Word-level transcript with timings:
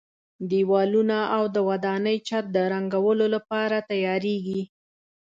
دېوالونه 0.49 1.19
او 1.37 1.43
د 1.55 1.57
ودانۍ 1.69 2.17
چت 2.27 2.45
د 2.55 2.57
رنګولو 2.73 3.25
لپاره 3.35 3.77
تیاریږي. 3.91 4.61